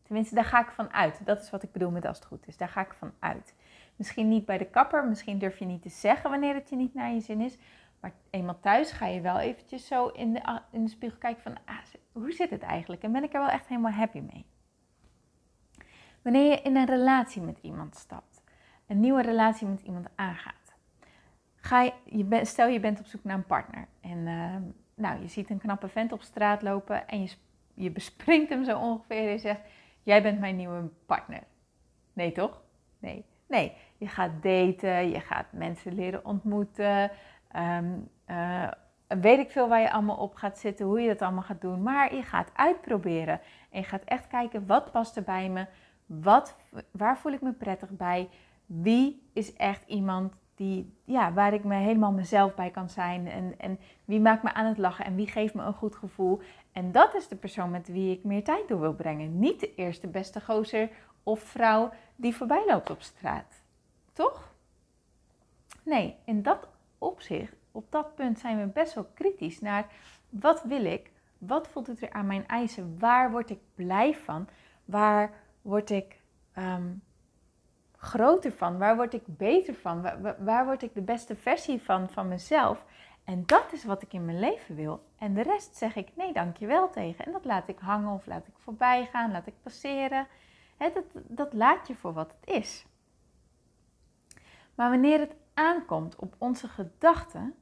Tenminste, 0.03 0.35
daar 0.35 0.45
ga 0.45 0.61
ik 0.61 0.71
van 0.71 0.93
uit. 0.93 1.25
Dat 1.25 1.41
is 1.41 1.49
wat 1.49 1.63
ik 1.63 1.71
bedoel 1.71 1.91
met 1.91 2.05
als 2.05 2.17
het 2.17 2.25
goed 2.27 2.47
is. 2.47 2.57
Daar 2.57 2.69
ga 2.69 2.81
ik 2.81 2.93
van 2.93 3.11
uit. 3.19 3.55
Misschien 3.95 4.27
niet 4.27 4.45
bij 4.45 4.57
de 4.57 4.69
kapper, 4.69 5.07
misschien 5.07 5.39
durf 5.39 5.59
je 5.59 5.65
niet 5.65 5.81
te 5.81 5.89
zeggen 5.89 6.29
wanneer 6.29 6.53
het 6.53 6.69
je 6.69 6.75
niet 6.75 6.93
naar 6.93 7.13
je 7.13 7.19
zin 7.19 7.41
is. 7.41 7.57
Maar 7.99 8.13
eenmaal 8.29 8.59
thuis 8.59 8.91
ga 8.91 9.05
je 9.05 9.21
wel 9.21 9.39
eventjes 9.39 9.87
zo 9.87 10.07
in 10.07 10.33
de, 10.33 10.59
in 10.71 10.83
de 10.83 10.89
spiegel 10.89 11.17
kijken 11.17 11.41
van, 11.41 11.57
ah, 11.65 11.77
hoe 12.11 12.31
zit 12.31 12.49
het 12.49 12.61
eigenlijk? 12.61 13.03
En 13.03 13.11
ben 13.11 13.23
ik 13.23 13.33
er 13.33 13.39
wel 13.39 13.49
echt 13.49 13.67
helemaal 13.67 13.91
happy 13.91 14.19
mee? 14.19 14.45
Wanneer 16.21 16.49
je 16.49 16.61
in 16.61 16.75
een 16.75 16.85
relatie 16.85 17.41
met 17.41 17.59
iemand 17.61 17.95
stapt, 17.95 18.30
een 18.91 18.99
nieuwe 18.99 19.21
relatie 19.21 19.67
met 19.67 19.81
iemand 19.81 20.07
aangaat, 20.15 20.75
ga 21.55 21.81
je, 21.81 21.93
je 22.05 22.45
stel 22.45 22.67
je 22.67 22.79
bent 22.79 22.99
op 22.99 23.05
zoek 23.05 23.23
naar 23.23 23.37
een 23.37 23.45
partner 23.45 23.87
en 24.01 24.17
uh, 24.17 24.55
nou, 24.95 25.21
je 25.21 25.27
ziet 25.27 25.49
een 25.49 25.57
knappe 25.57 25.87
vent 25.87 26.11
op 26.11 26.21
straat 26.21 26.61
lopen 26.61 27.07
en 27.07 27.21
je, 27.21 27.33
je 27.73 27.91
bespringt 27.91 28.49
hem 28.49 28.63
zo 28.63 28.79
ongeveer 28.79 29.17
en 29.17 29.31
je 29.31 29.37
zegt, 29.37 29.61
jij 30.03 30.21
bent 30.21 30.39
mijn 30.39 30.55
nieuwe 30.55 30.89
partner. 31.05 31.43
Nee 32.13 32.31
toch? 32.31 32.61
Nee. 32.99 33.25
Nee, 33.47 33.73
je 33.97 34.07
gaat 34.07 34.31
daten, 34.41 35.09
je 35.09 35.19
gaat 35.19 35.45
mensen 35.51 35.93
leren 35.93 36.25
ontmoeten. 36.25 37.11
Um, 37.55 38.09
uh, 38.27 38.71
weet 39.07 39.39
ik 39.39 39.51
veel 39.51 39.67
waar 39.67 39.81
je 39.81 39.91
allemaal 39.91 40.17
op 40.17 40.35
gaat 40.35 40.57
zitten, 40.57 40.85
hoe 40.85 41.01
je 41.01 41.07
dat 41.07 41.21
allemaal 41.21 41.43
gaat 41.43 41.61
doen. 41.61 41.83
Maar 41.83 42.15
je 42.15 42.23
gaat 42.23 42.51
uitproberen. 42.53 43.39
En 43.69 43.79
je 43.79 43.83
gaat 43.83 44.03
echt 44.03 44.27
kijken, 44.27 44.65
wat 44.65 44.91
past 44.91 45.15
er 45.15 45.23
bij 45.23 45.49
me? 45.49 45.65
Wat, 46.05 46.55
waar 46.91 47.17
voel 47.17 47.31
ik 47.31 47.41
me 47.41 47.51
prettig 47.51 47.89
bij? 47.89 48.29
Wie 48.73 49.29
is 49.33 49.53
echt 49.53 49.87
iemand 49.87 50.33
die, 50.55 50.93
ja, 51.03 51.33
waar 51.33 51.53
ik 51.53 51.63
me 51.63 51.75
helemaal 51.75 52.11
mezelf 52.11 52.55
bij 52.55 52.69
kan 52.69 52.89
zijn? 52.89 53.27
En, 53.27 53.53
en 53.57 53.79
wie 54.05 54.19
maakt 54.19 54.43
me 54.43 54.53
aan 54.53 54.65
het 54.65 54.77
lachen? 54.77 55.05
En 55.05 55.15
wie 55.15 55.27
geeft 55.27 55.53
me 55.53 55.63
een 55.63 55.73
goed 55.73 55.95
gevoel? 55.95 56.41
En 56.71 56.91
dat 56.91 57.15
is 57.15 57.27
de 57.27 57.35
persoon 57.35 57.71
met 57.71 57.87
wie 57.87 58.17
ik 58.17 58.23
meer 58.23 58.43
tijd 58.43 58.67
door 58.67 58.79
wil 58.79 58.93
brengen. 58.93 59.39
Niet 59.39 59.59
de 59.59 59.75
eerste 59.75 60.07
beste 60.07 60.41
gozer 60.41 60.89
of 61.23 61.39
vrouw 61.39 61.91
die 62.15 62.35
voorbij 62.35 62.63
loopt 62.67 62.89
op 62.89 63.01
straat. 63.01 63.63
Toch? 64.13 64.53
Nee, 65.83 66.15
in 66.25 66.41
dat 66.41 66.67
opzicht, 66.97 67.55
op 67.71 67.91
dat 67.91 68.15
punt 68.15 68.39
zijn 68.39 68.59
we 68.59 68.65
best 68.65 68.93
wel 68.93 69.07
kritisch 69.13 69.59
naar 69.59 69.87
wat 70.29 70.63
wil 70.63 70.85
ik? 70.85 71.11
Wat 71.37 71.67
voelt 71.67 71.87
het 71.87 72.01
er 72.01 72.11
aan 72.11 72.27
mijn 72.27 72.47
eisen? 72.47 72.99
Waar 72.99 73.31
word 73.31 73.49
ik 73.49 73.59
blij 73.75 74.15
van? 74.15 74.47
Waar 74.85 75.31
word 75.61 75.89
ik 75.89 76.21
um, 76.57 77.01
groter 78.01 78.51
van? 78.51 78.77
Waar 78.77 78.95
word 78.95 79.13
ik 79.13 79.23
beter 79.25 79.73
van? 79.73 80.01
Waar, 80.01 80.43
waar, 80.43 80.65
word 80.65 80.81
ik 80.81 80.93
de 80.93 81.01
beste 81.01 81.35
versie 81.35 81.81
van, 81.81 82.09
van 82.09 82.27
mezelf? 82.27 82.85
En 83.23 83.43
dat 83.45 83.65
is 83.71 83.83
wat 83.83 84.01
ik 84.01 84.13
in 84.13 84.25
mijn 84.25 84.39
leven 84.39 84.75
wil. 84.75 85.03
En 85.17 85.33
de 85.33 85.41
rest 85.41 85.75
zeg 85.75 85.95
ik 85.95 86.15
nee, 86.15 86.33
dankjewel 86.33 86.89
tegen. 86.89 87.25
En 87.25 87.31
dat 87.31 87.45
laat 87.45 87.67
ik 87.67 87.79
hangen 87.79 88.13
of 88.13 88.25
laat 88.25 88.47
ik 88.47 88.53
voorbij 88.57 89.05
gaan, 89.05 89.31
laat 89.31 89.47
ik 89.47 89.53
passeren. 89.61 90.27
dat, 90.77 91.03
dat 91.13 91.53
laat 91.53 91.87
je 91.87 91.95
voor 91.95 92.13
wat 92.13 92.35
het 92.39 92.55
is. 92.55 92.85
Maar 94.75 94.89
wanneer 94.89 95.19
het 95.19 95.35
aankomt 95.53 96.15
op 96.15 96.35
onze 96.37 96.67
gedachten, 96.67 97.55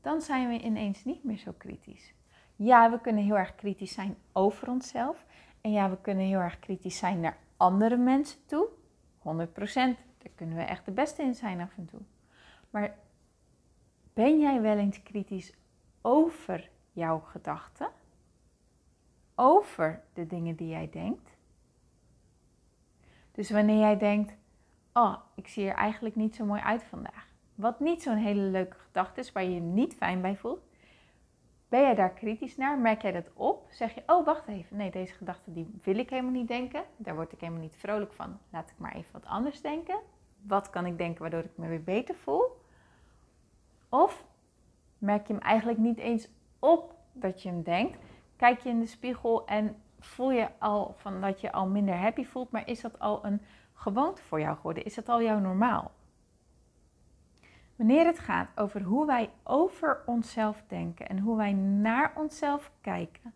dan 0.00 0.20
zijn 0.20 0.48
we 0.48 0.60
ineens 0.60 1.04
niet 1.04 1.24
meer 1.24 1.38
zo 1.38 1.52
kritisch. 1.58 2.14
Ja, 2.56 2.90
we 2.90 3.00
kunnen 3.00 3.24
heel 3.24 3.38
erg 3.38 3.54
kritisch 3.54 3.92
zijn 3.92 4.16
over 4.32 4.68
onszelf. 4.68 5.24
En 5.60 5.70
ja, 5.70 5.90
we 5.90 6.00
kunnen 6.00 6.26
heel 6.26 6.40
erg 6.40 6.58
kritisch 6.58 6.98
zijn 6.98 7.20
naar 7.20 7.36
andere 7.56 7.96
mensen 7.96 8.46
toe. 8.46 8.68
100%. 9.34 9.34
Daar 10.18 10.32
kunnen 10.34 10.56
we 10.56 10.62
echt 10.62 10.84
de 10.84 10.90
beste 10.90 11.22
in 11.22 11.34
zijn 11.34 11.60
af 11.60 11.76
en 11.76 11.86
toe. 11.86 12.00
Maar 12.70 12.98
ben 14.12 14.40
jij 14.40 14.60
wel 14.60 14.76
eens 14.76 15.02
kritisch 15.02 15.52
over 16.02 16.70
jouw 16.92 17.18
gedachten? 17.18 17.88
Over 19.34 20.02
de 20.12 20.26
dingen 20.26 20.56
die 20.56 20.68
jij 20.68 20.90
denkt? 20.90 21.36
Dus 23.32 23.50
wanneer 23.50 23.78
jij 23.78 23.98
denkt, 23.98 24.34
oh, 24.92 25.16
ik 25.34 25.48
zie 25.48 25.68
er 25.68 25.74
eigenlijk 25.74 26.14
niet 26.16 26.34
zo 26.34 26.44
mooi 26.44 26.60
uit 26.60 26.84
vandaag. 26.84 27.26
Wat 27.54 27.80
niet 27.80 28.02
zo'n 28.02 28.16
hele 28.16 28.40
leuke 28.40 28.76
gedachte 28.78 29.20
is, 29.20 29.32
waar 29.32 29.42
je 29.42 29.54
je 29.54 29.60
niet 29.60 29.94
fijn 29.94 30.20
bij 30.20 30.36
voelt. 30.36 30.67
Ben 31.68 31.80
jij 31.80 31.94
daar 31.94 32.10
kritisch 32.10 32.56
naar? 32.56 32.78
Merk 32.78 33.02
jij 33.02 33.12
dat 33.12 33.30
op? 33.34 33.66
Zeg 33.70 33.94
je, 33.94 34.02
oh 34.06 34.24
wacht 34.24 34.48
even, 34.48 34.76
nee, 34.76 34.90
deze 34.90 35.14
gedachte 35.14 35.52
die 35.52 35.80
wil 35.82 35.98
ik 35.98 36.10
helemaal 36.10 36.30
niet 36.30 36.48
denken. 36.48 36.84
Daar 36.96 37.14
word 37.14 37.32
ik 37.32 37.40
helemaal 37.40 37.62
niet 37.62 37.76
vrolijk 37.76 38.12
van. 38.12 38.38
Laat 38.50 38.70
ik 38.70 38.78
maar 38.78 38.94
even 38.94 39.12
wat 39.12 39.24
anders 39.24 39.60
denken. 39.60 40.00
Wat 40.42 40.70
kan 40.70 40.86
ik 40.86 40.98
denken 40.98 41.20
waardoor 41.20 41.44
ik 41.44 41.56
me 41.56 41.68
weer 41.68 41.82
beter 41.82 42.14
voel? 42.14 42.62
Of 43.88 44.24
merk 44.98 45.26
je 45.26 45.32
hem 45.32 45.42
eigenlijk 45.42 45.78
niet 45.78 45.98
eens 45.98 46.28
op 46.58 46.94
dat 47.12 47.42
je 47.42 47.48
hem 47.48 47.62
denkt? 47.62 47.98
Kijk 48.36 48.60
je 48.60 48.68
in 48.68 48.80
de 48.80 48.86
spiegel 48.86 49.46
en 49.46 49.82
voel 49.98 50.30
je 50.30 50.48
al 50.58 50.94
van 50.96 51.20
dat 51.20 51.40
je 51.40 51.52
al 51.52 51.66
minder 51.66 51.96
happy 51.96 52.24
voelt, 52.24 52.50
maar 52.50 52.68
is 52.68 52.80
dat 52.80 52.98
al 52.98 53.24
een 53.24 53.42
gewoonte 53.74 54.22
voor 54.22 54.40
jou 54.40 54.56
geworden? 54.56 54.84
Is 54.84 54.94
dat 54.94 55.08
al 55.08 55.22
jouw 55.22 55.38
normaal? 55.38 55.90
Wanneer 57.78 58.06
het 58.06 58.18
gaat 58.18 58.48
over 58.54 58.82
hoe 58.82 59.06
wij 59.06 59.30
over 59.42 60.02
onszelf 60.06 60.62
denken 60.66 61.08
en 61.08 61.18
hoe 61.18 61.36
wij 61.36 61.52
naar 61.52 62.12
onszelf 62.16 62.70
kijken, 62.80 63.34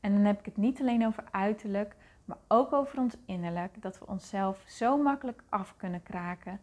en 0.00 0.12
dan 0.14 0.24
heb 0.24 0.38
ik 0.38 0.44
het 0.44 0.56
niet 0.56 0.80
alleen 0.80 1.06
over 1.06 1.24
uiterlijk, 1.30 1.96
maar 2.24 2.38
ook 2.48 2.72
over 2.72 2.98
ons 2.98 3.16
innerlijk, 3.26 3.82
dat 3.82 3.98
we 3.98 4.06
onszelf 4.06 4.62
zo 4.66 4.96
makkelijk 4.96 5.42
af 5.48 5.74
kunnen 5.76 6.02
kraken, 6.02 6.60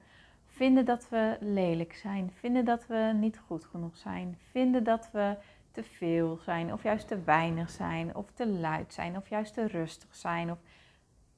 Vinden 0.59 0.85
dat 0.85 1.09
we 1.09 1.37
lelijk 1.39 1.93
zijn. 1.93 2.31
Vinden 2.31 2.65
dat 2.65 2.87
we 2.87 3.11
niet 3.15 3.39
goed 3.39 3.65
genoeg 3.65 3.97
zijn. 3.97 4.37
Vinden 4.51 4.83
dat 4.83 5.09
we 5.11 5.35
te 5.71 5.83
veel 5.83 6.37
zijn. 6.37 6.73
Of 6.73 6.83
juist 6.83 7.07
te 7.07 7.23
weinig 7.23 7.69
zijn. 7.69 8.15
Of 8.15 8.31
te 8.31 8.47
luid 8.47 8.93
zijn. 8.93 9.17
Of 9.17 9.29
juist 9.29 9.53
te 9.53 9.67
rustig 9.67 10.15
zijn. 10.15 10.51
Of 10.51 10.57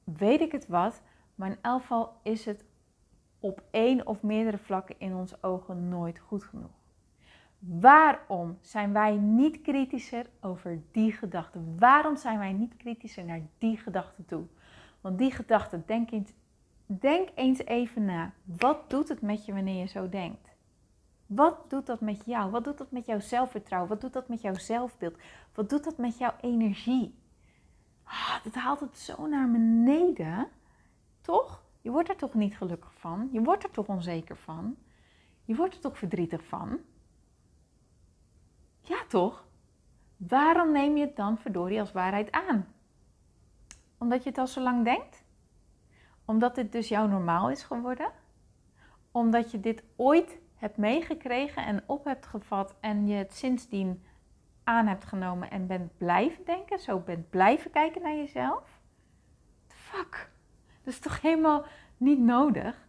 weet 0.04 0.40
ik 0.40 0.52
het 0.52 0.66
wat. 0.66 1.02
Maar 1.34 1.50
in 1.50 1.58
elk 1.60 1.80
geval 1.80 2.16
is 2.22 2.44
het 2.44 2.64
op 3.42 3.62
één 3.70 4.06
of 4.06 4.22
meerdere 4.22 4.58
vlakken 4.58 4.94
in 4.98 5.14
onze 5.14 5.38
ogen 5.40 5.88
nooit 5.88 6.18
goed 6.18 6.44
genoeg. 6.44 6.70
Waarom 7.58 8.58
zijn 8.60 8.92
wij 8.92 9.16
niet 9.16 9.62
kritischer 9.62 10.26
over 10.40 10.82
die 10.90 11.12
gedachten? 11.12 11.76
Waarom 11.78 12.16
zijn 12.16 12.38
wij 12.38 12.52
niet 12.52 12.76
kritischer 12.76 13.24
naar 13.24 13.40
die 13.58 13.76
gedachten 13.76 14.24
toe? 14.24 14.44
Want 15.00 15.18
die 15.18 15.30
gedachten, 15.30 15.82
denk 15.86 16.10
eens, 16.10 16.32
denk 16.86 17.28
eens 17.34 17.58
even 17.58 18.04
na. 18.04 18.32
Wat 18.44 18.90
doet 18.90 19.08
het 19.08 19.20
met 19.20 19.44
je 19.44 19.52
wanneer 19.52 19.80
je 19.80 19.86
zo 19.86 20.08
denkt? 20.08 20.48
Wat 21.26 21.70
doet 21.70 21.86
dat 21.86 22.00
met 22.00 22.24
jou? 22.24 22.50
Wat 22.50 22.64
doet 22.64 22.78
dat 22.78 22.90
met 22.90 23.06
jouw 23.06 23.20
zelfvertrouwen? 23.20 23.90
Wat 23.90 24.00
doet 24.00 24.12
dat 24.12 24.28
met 24.28 24.40
jouw 24.40 24.54
zelfbeeld? 24.54 25.16
Wat 25.54 25.70
doet 25.70 25.84
dat 25.84 25.96
met 25.98 26.18
jouw 26.18 26.34
energie? 26.40 27.14
Ah, 28.04 28.44
dat 28.44 28.54
haalt 28.54 28.80
het 28.80 28.98
zo 28.98 29.26
naar 29.26 29.50
beneden. 29.50 30.48
Toch? 31.20 31.61
Je 31.82 31.90
wordt 31.90 32.08
er 32.08 32.16
toch 32.16 32.34
niet 32.34 32.56
gelukkig 32.56 32.94
van? 32.94 33.28
Je 33.32 33.42
wordt 33.42 33.64
er 33.64 33.70
toch 33.70 33.86
onzeker 33.86 34.36
van? 34.36 34.76
Je 35.44 35.54
wordt 35.54 35.74
er 35.74 35.80
toch 35.80 35.98
verdrietig 35.98 36.44
van? 36.44 36.80
Ja, 38.80 39.04
toch? 39.08 39.46
Waarom 40.16 40.72
neem 40.72 40.96
je 40.96 41.06
het 41.06 41.16
dan 41.16 41.38
verdorie 41.38 41.80
als 41.80 41.92
waarheid 41.92 42.32
aan? 42.32 42.74
Omdat 43.98 44.22
je 44.22 44.28
het 44.28 44.38
al 44.38 44.46
zo 44.46 44.60
lang 44.60 44.84
denkt? 44.84 45.24
Omdat 46.24 46.54
dit 46.54 46.72
dus 46.72 46.88
jouw 46.88 47.06
normaal 47.06 47.50
is 47.50 47.62
geworden? 47.62 48.12
Omdat 49.10 49.50
je 49.50 49.60
dit 49.60 49.84
ooit 49.96 50.38
hebt 50.54 50.76
meegekregen 50.76 51.64
en 51.64 51.82
op 51.86 52.04
hebt 52.04 52.26
gevat 52.26 52.74
en 52.80 53.06
je 53.06 53.14
het 53.14 53.34
sindsdien 53.34 54.04
aan 54.64 54.86
hebt 54.86 55.04
genomen 55.04 55.50
en 55.50 55.66
bent 55.66 55.96
blijven 55.98 56.44
denken, 56.44 56.78
zo 56.78 56.98
bent 56.98 57.30
blijven 57.30 57.70
kijken 57.70 58.02
naar 58.02 58.16
jezelf? 58.16 58.80
Fuck? 59.68 60.31
Dat 60.84 60.92
is 60.92 60.98
toch 60.98 61.20
helemaal 61.20 61.64
niet 61.96 62.18
nodig? 62.18 62.88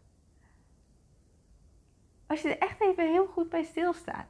Als 2.28 2.42
je 2.42 2.50
er 2.50 2.68
echt 2.68 2.82
even 2.82 3.12
heel 3.12 3.26
goed 3.26 3.50
bij 3.50 3.64
stilstaat. 3.64 4.28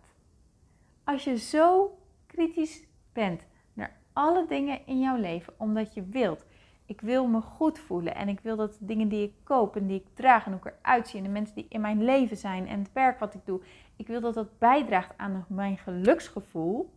Als 1.03 1.23
je 1.23 1.37
zo 1.37 1.97
kritisch 2.27 2.83
bent 3.13 3.45
naar 3.73 3.97
alle 4.13 4.45
dingen 4.47 4.85
in 4.85 4.99
jouw 4.99 5.17
leven, 5.17 5.53
omdat 5.57 5.93
je 5.93 6.03
wilt, 6.03 6.45
ik 6.85 7.01
wil 7.01 7.27
me 7.27 7.41
goed 7.41 7.79
voelen 7.79 8.15
en 8.15 8.27
ik 8.27 8.39
wil 8.39 8.55
dat 8.55 8.77
de 8.79 8.85
dingen 8.85 9.07
die 9.07 9.23
ik 9.23 9.33
koop 9.43 9.75
en 9.75 9.87
die 9.87 9.99
ik 9.99 10.07
draag 10.13 10.45
en 10.45 10.51
hoe 10.51 10.61
ik 10.61 10.73
eruit 10.81 11.07
zie 11.07 11.19
en 11.19 11.25
de 11.25 11.31
mensen 11.31 11.55
die 11.55 11.65
in 11.69 11.81
mijn 11.81 12.03
leven 12.03 12.37
zijn 12.37 12.67
en 12.67 12.79
het 12.79 12.93
werk 12.93 13.19
wat 13.19 13.33
ik 13.33 13.45
doe, 13.45 13.61
ik 13.95 14.07
wil 14.07 14.21
dat 14.21 14.33
dat 14.33 14.57
bijdraagt 14.57 15.17
aan 15.17 15.45
mijn 15.47 15.77
geluksgevoel, 15.77 16.93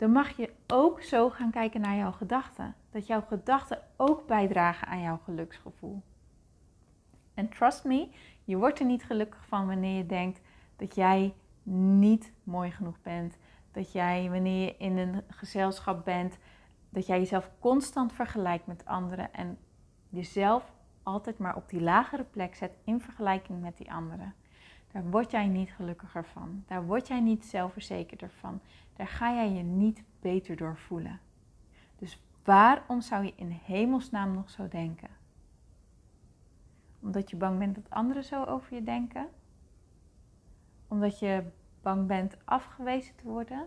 dan 0.00 0.12
mag 0.12 0.36
je 0.36 0.52
ook 0.66 1.02
zo 1.02 1.30
gaan 1.30 1.50
kijken 1.50 1.80
naar 1.80 1.96
jouw 1.96 2.12
gedachten. 2.12 2.74
Dat 2.90 3.06
jouw 3.06 3.20
gedachten 3.20 3.82
ook 3.96 4.26
bijdragen 4.26 4.88
aan 4.88 5.00
jouw 5.00 5.20
geluksgevoel. 5.24 6.02
En 7.34 7.48
trust 7.48 7.84
me, 7.84 8.08
je 8.44 8.56
wordt 8.56 8.78
er 8.78 8.84
niet 8.84 9.04
gelukkig 9.04 9.46
van 9.46 9.66
wanneer 9.66 9.96
je 9.96 10.06
denkt 10.06 10.40
dat 10.76 10.94
jij 10.94 11.34
niet 11.62 12.32
mooi 12.44 12.70
genoeg 12.70 13.00
bent. 13.02 13.36
Dat 13.72 13.92
jij 13.92 14.30
wanneer 14.30 14.64
je 14.64 14.76
in 14.76 14.98
een 14.98 15.22
gezelschap 15.28 16.04
bent, 16.04 16.38
dat 16.88 17.06
jij 17.06 17.18
jezelf 17.18 17.50
constant 17.58 18.12
vergelijkt 18.12 18.66
met 18.66 18.84
anderen 18.84 19.32
en 19.32 19.58
jezelf 20.08 20.72
altijd 21.02 21.38
maar 21.38 21.56
op 21.56 21.68
die 21.68 21.80
lagere 21.80 22.24
plek 22.24 22.54
zet 22.54 22.76
in 22.84 23.00
vergelijking 23.00 23.60
met 23.60 23.76
die 23.76 23.92
anderen. 23.92 24.34
Daar 24.92 25.10
word 25.10 25.30
jij 25.30 25.46
niet 25.46 25.70
gelukkiger 25.70 26.24
van. 26.24 26.64
Daar 26.66 26.86
word 26.86 27.08
jij 27.08 27.20
niet 27.20 27.44
zelfverzekerder 27.44 28.30
van. 28.30 28.60
Daar 28.96 29.08
ga 29.08 29.34
jij 29.34 29.50
je 29.50 29.62
niet 29.62 30.02
beter 30.20 30.56
door 30.56 30.76
voelen. 30.76 31.20
Dus 31.96 32.22
waarom 32.44 33.00
zou 33.00 33.24
je 33.24 33.32
in 33.36 33.50
hemelsnaam 33.64 34.34
nog 34.34 34.50
zo 34.50 34.68
denken? 34.68 35.08
Omdat 37.00 37.30
je 37.30 37.36
bang 37.36 37.58
bent 37.58 37.74
dat 37.74 37.90
anderen 37.90 38.24
zo 38.24 38.44
over 38.44 38.74
je 38.74 38.82
denken? 38.82 39.28
Omdat 40.88 41.18
je 41.18 41.44
bang 41.82 42.06
bent 42.06 42.36
afgewezen 42.44 43.16
te 43.16 43.28
worden. 43.28 43.66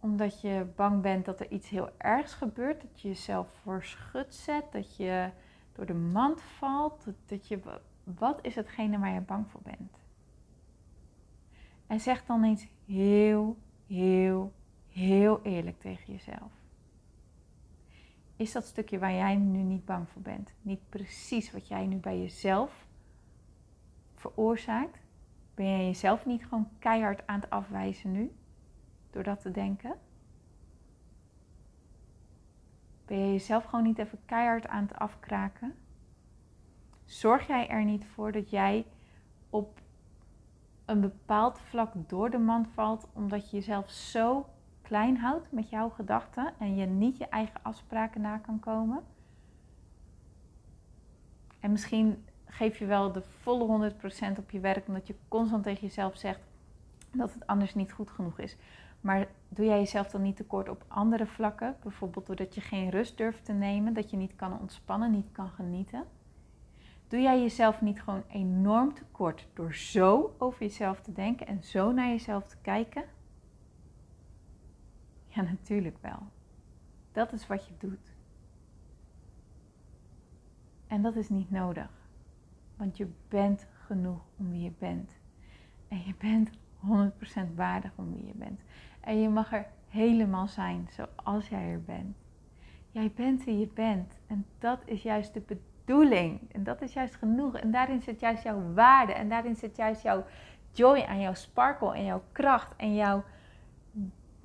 Omdat 0.00 0.40
je 0.40 0.66
bang 0.76 1.02
bent 1.02 1.24
dat 1.24 1.40
er 1.40 1.50
iets 1.50 1.68
heel 1.68 1.90
ergs 1.98 2.34
gebeurt. 2.34 2.80
Dat 2.80 3.00
je 3.00 3.08
jezelf 3.08 3.48
voor 3.62 3.84
schut 3.84 4.34
zet. 4.34 4.72
Dat 4.72 4.96
je 4.96 5.30
door 5.72 5.86
de 5.86 5.94
mand 5.94 6.42
valt. 6.42 7.06
Dat, 7.26 7.48
je, 7.48 7.80
wat 8.04 8.38
is 8.42 8.54
hetgene 8.54 8.98
waar 8.98 9.12
je 9.12 9.20
bang 9.20 9.50
voor 9.50 9.62
bent? 9.62 9.98
En 11.86 12.00
zeg 12.00 12.24
dan 12.24 12.44
eens 12.44 12.66
heel, 12.86 13.56
heel, 13.86 14.52
heel 14.88 15.42
eerlijk 15.42 15.80
tegen 15.80 16.12
jezelf. 16.12 16.52
Is 18.36 18.52
dat 18.52 18.64
stukje 18.64 18.98
waar 18.98 19.12
jij 19.12 19.36
nu 19.36 19.62
niet 19.62 19.84
bang 19.84 20.08
voor 20.08 20.22
bent, 20.22 20.54
niet 20.62 20.88
precies 20.88 21.52
wat 21.52 21.68
jij 21.68 21.86
nu 21.86 21.96
bij 21.96 22.18
jezelf 22.18 22.86
veroorzaakt? 24.14 24.98
Ben 25.54 25.66
jij 25.66 25.84
jezelf 25.84 26.26
niet 26.26 26.44
gewoon 26.44 26.68
keihard 26.78 27.26
aan 27.26 27.40
het 27.40 27.50
afwijzen 27.50 28.12
nu? 28.12 28.32
Door 29.10 29.22
dat 29.22 29.40
te 29.40 29.50
denken? 29.50 29.98
Ben 33.04 33.18
je 33.18 33.32
jezelf 33.32 33.64
gewoon 33.64 33.84
niet 33.84 33.98
even 33.98 34.18
keihard 34.24 34.66
aan 34.66 34.82
het 34.82 34.94
afkraken? 34.94 35.74
Zorg 37.12 37.46
jij 37.46 37.68
er 37.68 37.84
niet 37.84 38.06
voor 38.06 38.32
dat 38.32 38.50
jij 38.50 38.86
op 39.50 39.80
een 40.84 41.00
bepaald 41.00 41.58
vlak 41.58 41.92
door 42.06 42.30
de 42.30 42.38
mand 42.38 42.68
valt 42.74 43.08
omdat 43.12 43.50
je 43.50 43.56
jezelf 43.56 43.90
zo 43.90 44.46
klein 44.82 45.16
houdt 45.16 45.52
met 45.52 45.70
jouw 45.70 45.88
gedachten 45.88 46.54
en 46.58 46.76
je 46.76 46.86
niet 46.86 47.16
je 47.16 47.26
eigen 47.28 47.60
afspraken 47.62 48.20
na 48.20 48.38
kan 48.38 48.60
komen? 48.60 49.02
En 51.60 51.70
misschien 51.70 52.24
geef 52.44 52.78
je 52.78 52.86
wel 52.86 53.12
de 53.12 53.22
volle 53.22 53.92
100% 54.34 54.38
op 54.38 54.50
je 54.50 54.60
werk, 54.60 54.86
omdat 54.88 55.06
je 55.06 55.14
constant 55.28 55.62
tegen 55.62 55.86
jezelf 55.86 56.16
zegt 56.16 56.40
dat 57.10 57.34
het 57.34 57.46
anders 57.46 57.74
niet 57.74 57.92
goed 57.92 58.10
genoeg 58.10 58.38
is. 58.38 58.56
Maar 59.00 59.28
doe 59.48 59.66
jij 59.66 59.78
jezelf 59.78 60.10
dan 60.10 60.22
niet 60.22 60.36
tekort 60.36 60.68
op 60.68 60.84
andere 60.88 61.26
vlakken? 61.26 61.76
Bijvoorbeeld 61.82 62.26
doordat 62.26 62.54
je 62.54 62.60
geen 62.60 62.90
rust 62.90 63.16
durft 63.16 63.44
te 63.44 63.52
nemen, 63.52 63.94
dat 63.94 64.10
je 64.10 64.16
niet 64.16 64.36
kan 64.36 64.60
ontspannen, 64.60 65.10
niet 65.10 65.32
kan 65.32 65.48
genieten? 65.48 66.04
Doe 67.12 67.20
jij 67.20 67.40
jezelf 67.40 67.80
niet 67.80 68.02
gewoon 68.02 68.24
enorm 68.28 68.94
tekort 68.94 69.48
door 69.54 69.74
zo 69.74 70.34
over 70.38 70.62
jezelf 70.62 71.00
te 71.00 71.12
denken 71.12 71.46
en 71.46 71.62
zo 71.62 71.92
naar 71.92 72.08
jezelf 72.08 72.46
te 72.46 72.56
kijken? 72.62 73.04
Ja, 75.26 75.42
natuurlijk 75.42 75.96
wel. 76.00 76.18
Dat 77.12 77.32
is 77.32 77.46
wat 77.46 77.66
je 77.66 77.72
doet. 77.78 78.14
En 80.86 81.02
dat 81.02 81.16
is 81.16 81.28
niet 81.28 81.50
nodig. 81.50 81.90
Want 82.76 82.96
je 82.96 83.08
bent 83.28 83.66
genoeg 83.72 84.20
om 84.36 84.50
wie 84.50 84.62
je 84.62 84.72
bent. 84.78 85.16
En 85.88 86.02
je 86.04 86.14
bent 86.18 86.50
100% 87.50 87.54
waardig 87.54 87.92
om 87.96 88.12
wie 88.14 88.26
je 88.26 88.34
bent. 88.34 88.60
En 89.00 89.20
je 89.20 89.28
mag 89.28 89.52
er 89.52 89.66
helemaal 89.88 90.48
zijn 90.48 90.88
zoals 90.90 91.48
jij 91.48 91.70
er 91.70 91.82
bent. 91.82 92.16
Jij 92.90 93.12
bent 93.14 93.44
wie 93.44 93.58
je 93.58 93.68
bent. 93.68 94.18
En 94.26 94.46
dat 94.58 94.82
is 94.84 95.02
juist 95.02 95.34
de 95.34 95.40
bedoeling. 95.40 95.70
En 95.84 96.64
dat 96.64 96.82
is 96.82 96.92
juist 96.92 97.14
genoeg. 97.14 97.56
En 97.56 97.70
daarin 97.70 98.02
zit 98.02 98.20
juist 98.20 98.42
jouw 98.42 98.72
waarde. 98.74 99.12
En 99.12 99.28
daarin 99.28 99.56
zit 99.56 99.76
juist 99.76 100.02
jouw 100.02 100.24
joy 100.72 100.98
en 100.98 101.20
jouw 101.20 101.34
sparkle 101.34 101.94
en 101.94 102.04
jouw 102.04 102.22
kracht 102.32 102.76
en 102.76 102.94
jouw 102.94 103.24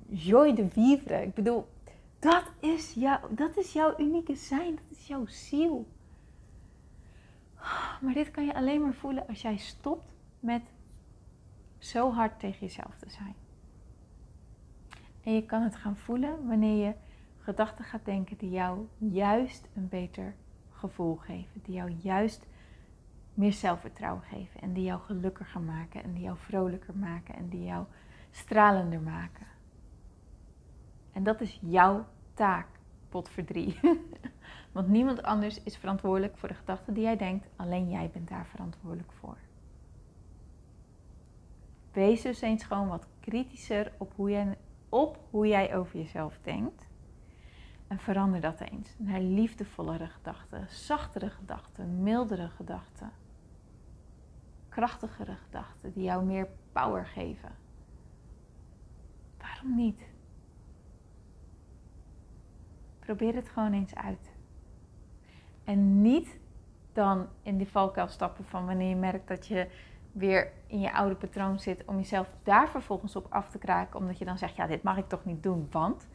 joy 0.08 0.54
de 0.54 0.68
vivre. 0.68 1.22
Ik 1.22 1.34
bedoel, 1.34 1.68
dat 2.18 2.52
is, 2.60 2.92
jou, 2.92 3.34
dat 3.34 3.56
is 3.56 3.72
jouw 3.72 3.94
unieke 3.98 4.34
zijn. 4.34 4.74
Dat 4.74 4.98
is 4.98 5.06
jouw 5.06 5.26
ziel. 5.26 5.86
Maar 8.00 8.14
dit 8.14 8.30
kan 8.30 8.44
je 8.44 8.54
alleen 8.54 8.82
maar 8.82 8.94
voelen 8.94 9.26
als 9.28 9.42
jij 9.42 9.56
stopt 9.56 10.12
met 10.40 10.62
zo 11.78 12.12
hard 12.12 12.38
tegen 12.38 12.66
jezelf 12.66 12.96
te 12.96 13.10
zijn. 13.10 13.34
En 15.22 15.34
je 15.34 15.46
kan 15.46 15.62
het 15.62 15.76
gaan 15.76 15.96
voelen 15.96 16.46
wanneer 16.46 16.86
je 16.86 16.94
gedachten 17.38 17.84
gaat 17.84 18.04
denken 18.04 18.36
die 18.36 18.50
jou 18.50 18.86
juist 18.98 19.68
een 19.74 19.88
beter 19.88 20.34
gevoel 20.78 21.16
geven. 21.16 21.60
Die 21.62 21.74
jou 21.74 21.90
juist 21.90 22.46
meer 23.34 23.52
zelfvertrouwen 23.52 24.22
geven. 24.22 24.60
En 24.60 24.72
die 24.72 24.84
jou 24.84 25.00
gelukkiger 25.00 25.60
maken. 25.60 26.02
En 26.02 26.12
die 26.12 26.22
jou 26.22 26.36
vrolijker 26.38 26.96
maken. 26.96 27.34
En 27.34 27.48
die 27.48 27.64
jou 27.64 27.84
stralender 28.30 29.00
maken. 29.00 29.46
En 31.12 31.22
dat 31.22 31.40
is 31.40 31.58
jouw 31.62 32.06
taak, 32.34 32.66
potverdrie. 33.08 33.80
Want 34.72 34.88
niemand 34.88 35.22
anders 35.22 35.62
is 35.62 35.76
verantwoordelijk 35.76 36.38
voor 36.38 36.48
de 36.48 36.54
gedachten 36.54 36.94
die 36.94 37.02
jij 37.02 37.16
denkt. 37.16 37.48
Alleen 37.56 37.90
jij 37.90 38.10
bent 38.12 38.28
daar 38.28 38.46
verantwoordelijk 38.46 39.12
voor. 39.12 39.36
Wees 41.92 42.22
dus 42.22 42.40
eens 42.40 42.64
gewoon 42.64 42.88
wat 42.88 43.06
kritischer 43.20 43.92
op 43.98 44.12
hoe 44.16 44.56
op 44.88 45.18
hoe 45.30 45.46
jij 45.46 45.76
over 45.76 45.98
jezelf 45.98 46.38
denkt. 46.42 46.87
En 47.88 47.98
verander 47.98 48.40
dat 48.40 48.60
eens 48.60 48.94
naar 48.98 49.20
liefdevollere 49.20 50.06
gedachten, 50.06 50.66
zachtere 50.68 51.30
gedachten, 51.30 52.02
mildere 52.02 52.48
gedachten. 52.48 53.10
krachtigere 54.68 55.36
gedachten 55.36 55.92
die 55.92 56.02
jou 56.02 56.24
meer 56.24 56.48
power 56.72 57.06
geven. 57.06 57.50
Waarom 59.38 59.74
niet? 59.76 60.00
Probeer 62.98 63.34
het 63.34 63.48
gewoon 63.48 63.72
eens 63.72 63.94
uit. 63.94 64.32
En 65.64 66.02
niet 66.02 66.38
dan 66.92 67.28
in 67.42 67.56
die 67.56 67.68
valkuil 67.68 68.08
stappen 68.08 68.44
van 68.44 68.66
wanneer 68.66 68.88
je 68.88 68.96
merkt 68.96 69.28
dat 69.28 69.46
je 69.46 69.70
weer 70.12 70.52
in 70.66 70.80
je 70.80 70.92
oude 70.92 71.14
patroon 71.14 71.58
zit, 71.58 71.84
om 71.84 71.96
jezelf 71.96 72.30
daar 72.42 72.68
vervolgens 72.68 73.16
op 73.16 73.26
af 73.28 73.50
te 73.50 73.58
kraken, 73.58 74.00
omdat 74.00 74.18
je 74.18 74.24
dan 74.24 74.38
zegt, 74.38 74.56
ja, 74.56 74.66
dit 74.66 74.82
mag 74.82 74.96
ik 74.96 75.08
toch 75.08 75.24
niet 75.24 75.42
doen, 75.42 75.68
want. 75.70 76.08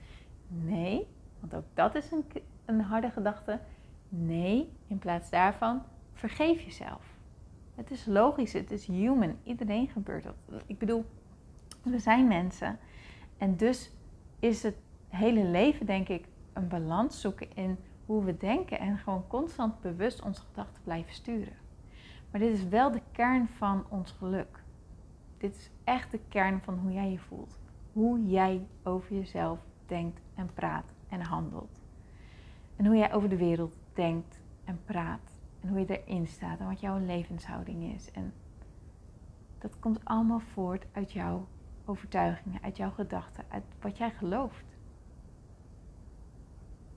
Nee, 0.47 1.07
want 1.43 1.55
ook 1.55 1.69
dat 1.73 1.95
is 1.95 2.11
een, 2.11 2.25
een 2.65 2.81
harde 2.81 3.09
gedachte. 3.09 3.59
Nee, 4.09 4.69
in 4.87 4.97
plaats 4.99 5.29
daarvan, 5.29 5.81
vergeef 6.13 6.61
jezelf. 6.61 7.17
Het 7.75 7.91
is 7.91 8.05
logisch, 8.05 8.53
het 8.53 8.71
is 8.71 8.87
human. 8.87 9.37
Iedereen 9.43 9.87
gebeurt 9.87 10.23
dat. 10.23 10.63
Ik 10.65 10.77
bedoel, 10.77 11.05
we 11.81 11.99
zijn 11.99 12.27
mensen. 12.27 12.79
En 13.37 13.55
dus 13.55 13.91
is 14.39 14.63
het 14.63 14.75
hele 15.07 15.43
leven, 15.43 15.85
denk 15.85 16.07
ik, 16.07 16.25
een 16.53 16.67
balans 16.67 17.21
zoeken 17.21 17.55
in 17.55 17.77
hoe 18.05 18.23
we 18.23 18.37
denken 18.37 18.79
en 18.79 18.97
gewoon 18.97 19.27
constant 19.27 19.81
bewust 19.81 20.21
onze 20.21 20.41
gedachten 20.41 20.83
blijven 20.83 21.13
sturen. 21.13 21.57
Maar 22.31 22.39
dit 22.39 22.53
is 22.53 22.67
wel 22.67 22.91
de 22.91 23.01
kern 23.11 23.47
van 23.47 23.85
ons 23.89 24.11
geluk. 24.11 24.63
Dit 25.37 25.55
is 25.55 25.69
echt 25.83 26.11
de 26.11 26.19
kern 26.29 26.61
van 26.61 26.77
hoe 26.77 26.91
jij 26.91 27.11
je 27.11 27.19
voelt. 27.19 27.59
Hoe 27.93 28.25
jij 28.25 28.65
over 28.83 29.15
jezelf 29.15 29.59
denkt 29.85 30.21
en 30.35 30.53
praat 30.53 30.92
en 31.13 31.21
handelt. 31.21 31.81
En 32.75 32.85
hoe 32.85 32.95
jij 32.95 33.13
over 33.13 33.29
de 33.29 33.37
wereld 33.37 33.77
denkt 33.93 34.41
en 34.63 34.79
praat. 34.85 35.41
En 35.61 35.69
hoe 35.69 35.79
je 35.79 36.03
erin 36.03 36.27
staat 36.27 36.59
en 36.59 36.67
wat 36.67 36.79
jouw 36.79 36.97
levenshouding 36.97 37.93
is. 37.93 38.11
En 38.11 38.33
dat 39.57 39.79
komt 39.79 40.05
allemaal 40.05 40.39
voort 40.39 40.85
uit 40.91 41.11
jouw 41.11 41.47
overtuigingen, 41.85 42.61
uit 42.61 42.77
jouw 42.77 42.91
gedachten, 42.91 43.43
uit 43.49 43.63
wat 43.81 43.97
jij 43.97 44.11
gelooft. 44.11 44.65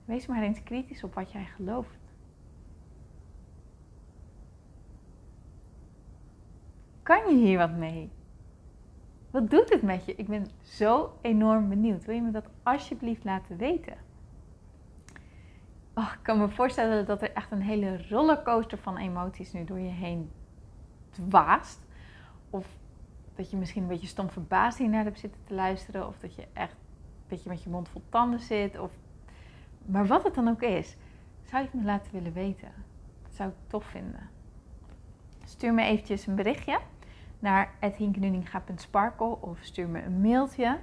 Wees 0.05 0.27
maar 0.27 0.43
eens 0.43 0.63
kritisch 0.63 1.05
op 1.05 1.15
wat 1.15 1.33
jij 1.33 1.45
gelooft. 1.45 1.99
Kan 7.03 7.29
je 7.29 7.45
hier 7.45 7.59
wat 7.59 7.77
mee? 7.77 8.11
Wat 9.31 9.51
doet 9.51 9.73
het 9.73 9.83
met 9.83 10.05
je? 10.05 10.15
Ik 10.15 10.27
ben 10.27 10.47
zo 10.63 11.19
enorm 11.21 11.69
benieuwd. 11.69 12.05
Wil 12.05 12.15
je 12.15 12.23
me 12.23 12.31
dat 12.31 12.49
alsjeblieft 12.63 13.25
laten 13.25 13.57
weten? 13.57 13.97
Oh, 15.99 16.13
ik 16.13 16.23
kan 16.23 16.39
me 16.39 16.49
voorstellen 16.49 17.07
dat 17.07 17.23
er 17.23 17.33
echt 17.33 17.51
een 17.51 17.63
hele 17.63 18.09
rollercoaster 18.09 18.79
van 18.79 18.97
emoties 18.97 19.53
nu 19.53 19.65
door 19.65 19.79
je 19.79 19.91
heen 19.91 20.31
dwaast. 21.11 21.87
Of 22.51 22.67
dat 23.35 23.51
je 23.51 23.57
misschien 23.57 23.83
een 23.83 23.89
beetje 23.89 24.07
stom 24.07 24.31
verbaasd 24.31 24.79
naar 24.79 25.05
hebt 25.05 25.19
zitten 25.19 25.41
te 25.45 25.55
luisteren. 25.55 26.07
Of 26.07 26.19
dat 26.19 26.35
je 26.35 26.47
echt 26.53 26.73
een 26.73 27.29
beetje 27.29 27.49
met 27.49 27.63
je 27.63 27.71
mond 27.71 27.89
vol 27.89 28.03
tanden 28.09 28.41
zit. 28.41 28.79
Of... 28.79 28.93
Maar 29.87 30.07
wat 30.07 30.25
het 30.25 30.35
dan 30.35 30.49
ook 30.49 30.63
is, 30.63 30.97
zou 31.43 31.63
je 31.63 31.69
het 31.69 31.81
me 31.81 31.85
laten 31.85 32.13
willen 32.13 32.33
weten. 32.33 32.73
Dat 33.23 33.35
zou 33.35 33.49
ik 33.49 33.57
tof 33.67 33.85
vinden. 33.85 34.29
Stuur 35.45 35.75
me 35.75 35.83
eventjes 35.83 36.27
een 36.27 36.35
berichtje 36.35 36.79
naar 37.39 37.75
@hinkenuninga.sparkle 37.97 39.41
of 39.41 39.59
stuur 39.61 39.89
me 39.89 40.03
een 40.03 40.21
mailtje. 40.21 40.79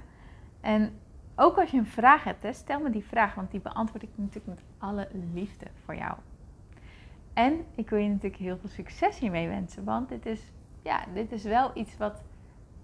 En 0.60 0.98
ook 1.36 1.58
als 1.58 1.70
je 1.70 1.78
een 1.78 1.86
vraag 1.86 2.24
hebt, 2.24 2.42
hè, 2.42 2.52
stel 2.52 2.80
me 2.80 2.90
die 2.90 3.04
vraag, 3.04 3.34
want 3.34 3.50
die 3.50 3.60
beantwoord 3.60 4.02
ik 4.02 4.10
natuurlijk 4.14 4.46
met 4.46 4.64
alle 4.78 5.08
liefde 5.32 5.66
voor 5.84 5.96
jou. 5.96 6.16
En 7.32 7.64
ik 7.74 7.90
wil 7.90 7.98
je 7.98 8.08
natuurlijk 8.08 8.42
heel 8.42 8.58
veel 8.58 8.68
succes 8.68 9.18
hiermee 9.18 9.48
wensen, 9.48 9.84
want 9.84 10.08
dit 10.08 10.26
is, 10.26 10.52
ja, 10.82 11.04
dit 11.14 11.32
is 11.32 11.42
wel 11.42 11.70
iets 11.74 11.96
wat 11.96 12.22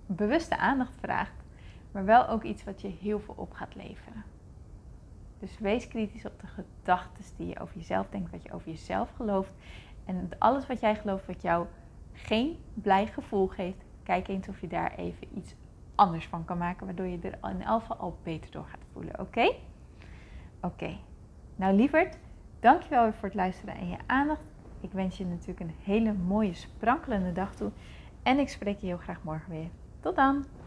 bewuste 0.07 0.57
aandacht 0.57 0.97
vraagt, 1.01 1.43
maar 1.93 2.05
wel 2.05 2.29
ook 2.29 2.43
iets 2.43 2.65
wat 2.65 2.81
je 2.81 2.89
heel 2.89 3.21
veel 3.21 3.35
op 3.37 3.53
gaat 3.53 3.75
leveren. 3.75 4.25
Dus 5.39 5.59
wees 5.59 5.89
kritisch 5.89 6.27
op 6.27 6.41
de 6.41 6.47
gedachten 6.47 7.25
die 7.37 7.47
je 7.47 7.61
over 7.61 7.77
jezelf 7.77 8.09
denkt, 8.09 8.31
wat 8.31 8.43
je 8.43 8.53
over 8.53 8.69
jezelf 8.69 9.11
gelooft. 9.17 9.53
En 10.05 10.29
alles 10.39 10.67
wat 10.67 10.81
jij 10.81 10.95
gelooft 10.95 11.27
wat 11.27 11.43
jou 11.43 11.67
geen 12.13 12.59
blij 12.75 13.07
gevoel 13.07 13.47
geeft, 13.47 13.85
kijk 14.03 14.29
eens 14.29 14.49
of 14.49 14.61
je 14.61 14.69
daar 14.69 14.95
even 14.95 15.37
iets 15.37 15.55
anders 16.01 16.27
van 16.27 16.45
kan 16.45 16.59
maken, 16.59 16.87
waardoor 16.87 17.07
je 17.07 17.19
er 17.21 17.51
in 17.51 17.63
geval 17.81 17.97
al 17.97 18.19
beter 18.23 18.51
door 18.51 18.65
gaat 18.65 18.85
voelen. 18.93 19.21
Oké? 19.21 19.53
Oké. 20.61 20.97
Nou, 21.57 21.75
lieverd, 21.75 22.19
dankjewel 22.61 23.03
weer 23.03 23.15
voor 23.15 23.29
het 23.29 23.37
luisteren 23.37 23.75
en 23.75 23.89
je 23.89 23.97
aandacht. 24.07 24.43
Ik 24.81 24.93
wens 24.93 25.17
je 25.17 25.27
natuurlijk 25.27 25.61
een 25.61 25.75
hele 25.83 26.13
mooie, 26.13 26.55
sprankelende 26.55 27.33
dag 27.33 27.55
toe. 27.55 27.71
En 28.23 28.39
ik 28.39 28.49
spreek 28.49 28.79
je 28.79 28.87
heel 28.87 28.97
graag 28.97 29.23
morgen 29.23 29.51
weer. 29.51 29.69
Tot 30.01 30.17
dan! 30.17 30.60